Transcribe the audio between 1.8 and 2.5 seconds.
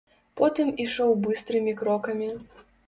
крокамі.